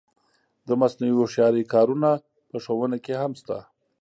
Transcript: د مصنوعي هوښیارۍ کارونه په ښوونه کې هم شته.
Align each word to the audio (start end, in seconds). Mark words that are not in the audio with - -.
د 0.67 0.69
مصنوعي 0.81 1.13
هوښیارۍ 1.17 1.63
کارونه 1.73 2.09
په 2.49 2.57
ښوونه 2.63 2.97
کې 3.05 3.13
هم 3.21 3.31
شته. 3.39 3.57